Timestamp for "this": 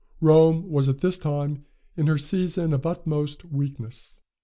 1.01-1.15